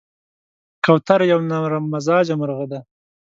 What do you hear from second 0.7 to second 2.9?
کوتره یو نرممزاجه مرغه ده.